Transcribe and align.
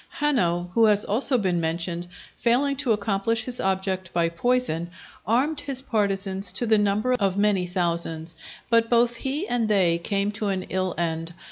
Hanno, 0.13 0.71
who 0.73 0.85
has 0.85 1.05
also 1.05 1.37
been 1.37 1.61
mentioned, 1.61 2.07
failing 2.35 2.75
to 2.77 2.91
accomplish 2.91 3.43
his 3.45 3.59
object 3.59 4.11
by 4.13 4.29
poison, 4.29 4.89
armed 5.27 5.61
his 5.61 5.83
partisans 5.83 6.51
to 6.53 6.65
the 6.65 6.79
number 6.79 7.13
of 7.13 7.37
many 7.37 7.67
thousands; 7.67 8.33
but 8.71 8.89
both 8.89 9.17
he 9.17 9.47
and 9.47 9.67
they 9.67 9.99
came 9.99 10.31
to 10.31 10.47
an 10.47 10.63
ill 10.71 10.95
end. 10.97 11.35